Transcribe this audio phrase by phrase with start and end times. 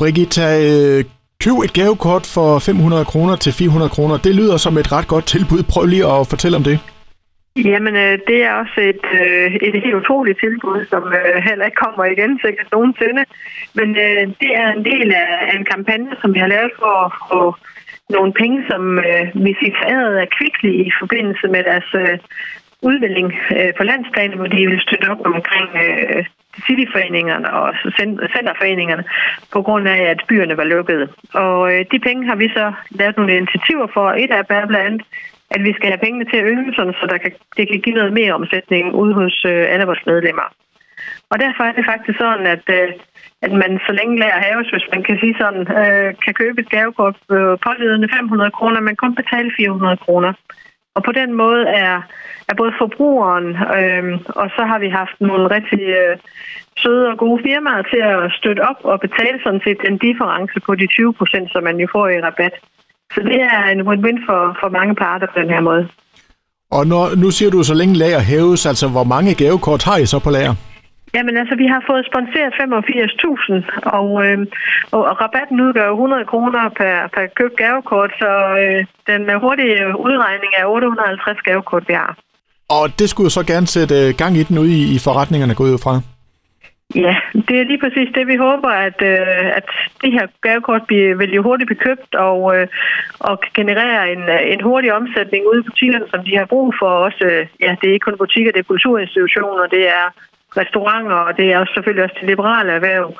[0.00, 1.04] Brigitta, øh,
[1.44, 4.16] køb et gavekort for 500 kroner til 400 kroner.
[4.26, 5.62] Det lyder som et ret godt tilbud.
[5.72, 6.76] Prøv lige at fortælle om det.
[7.72, 11.82] Jamen, øh, det er også et, øh, et helt utroligt tilbud, som øh, heller ikke
[11.84, 13.22] kommer igen sikkert nogensinde.
[13.78, 17.12] Men øh, det er en del af en kampagne, som vi har lavet for at
[17.30, 17.40] få
[18.16, 22.18] nogle penge, som øh, vi fik foræret af Kvickly i forbindelse med deres øh,
[22.82, 26.24] udvikling øh, på landsplan, hvor de vil støtte op omkring øh,
[26.66, 27.74] cityforeningerne og
[28.34, 29.04] centerforeningerne,
[29.52, 31.08] på grund af, at byerne var lukkede.
[31.34, 34.10] Og øh, de penge har vi så lavet nogle initiativer for.
[34.10, 35.02] Et af blandt andet,
[35.50, 38.12] at vi skal have pengene til at øge, så der kan, det kan give noget
[38.12, 40.48] mere omsætning ude hos øh, alle vores medlemmer.
[41.30, 42.88] Og derfor er det faktisk sådan, at, øh,
[43.42, 46.70] at man så længe lærer haves, hvis man kan sige sådan, øh, kan købe et
[46.70, 50.32] gavekort øh, pålydende 500 kroner, men kun betale 400 kroner.
[50.98, 51.94] Og på den måde er,
[52.50, 53.46] er både forbrugeren,
[53.78, 54.04] øh,
[54.40, 56.14] og så har vi haft nogle rigtig øh,
[56.82, 60.74] søde og gode firmaer til at støtte op og betale sådan set den difference på
[60.80, 62.54] de 20 procent, som man jo får i rabat.
[63.14, 65.88] Så det er en win-win for, for mange parter på den her måde.
[66.70, 70.06] Og når, nu siger du så længe lager hæves, altså hvor mange gavekort har I
[70.06, 70.54] så på lager?
[71.14, 74.38] Jamen altså, vi har fået sponseret 85.000, og, øh,
[74.94, 78.30] og, og rabatten udgør 100 kroner per, per købt gavekort, så
[78.62, 82.12] øh, den hurtige udregning er 850 gavekort, vi har.
[82.68, 85.54] Og det skulle jo så gerne sætte øh, gang i den ude i, i forretningerne,
[85.54, 85.94] gå ud fra.
[86.94, 87.16] Ja,
[87.48, 89.66] det er lige præcis det, vi håber, at, øh, at
[90.02, 92.66] det her gavekort bliver, vil jo hurtigt blive købt og, øh,
[93.20, 94.22] og generere en,
[94.54, 96.90] en hurtig omsætning ude i butikkerne, som de har brug for.
[97.06, 100.04] Også, øh, ja, det er ikke kun butikker, det er kulturinstitutioner, det er
[100.56, 103.14] restauranter, og det er også selvfølgelig også det liberale erhverv.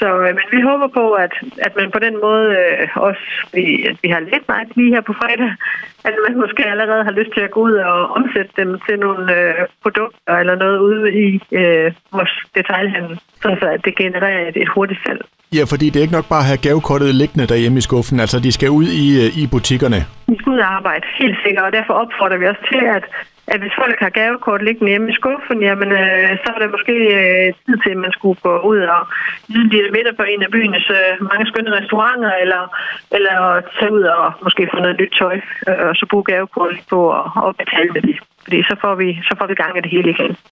[0.00, 1.32] Så øh, men vi håber på, at,
[1.66, 5.00] at man på den måde øh, også, vi, at vi har lidt meget lige her
[5.00, 5.50] på fredag,
[6.08, 9.24] at man måske allerede har lyst til at gå ud og omsætte dem til nogle
[9.38, 11.26] øh, produkter eller noget ude i
[11.60, 15.22] øh, vores detaljhandel, så at det genererer et, et hurtigt salg.
[15.58, 18.38] Ja, fordi det er ikke nok bare at have gavekortet liggende derhjemme i skuffen, altså
[18.40, 20.00] de skal ud i, øh, i butikkerne.
[20.30, 23.04] De skal ud og arbejde, helt sikkert, og derfor opfordrer vi også til, at
[23.46, 26.96] at hvis folk har gavekort liggende hjemme i skuffen, jamen, øh, så er det måske
[27.20, 29.02] øh, tid til, at man skulle gå ud og
[29.54, 32.62] nyde middag på en af byens øh, mange skønne restauranter, eller,
[33.16, 33.36] eller
[33.78, 35.36] tage ud og måske få noget nyt tøj,
[35.68, 38.18] øh, og så bruge gavekortet på at, at betale det.
[38.44, 40.36] Fordi så får, vi, så får vi gang i det hele igen.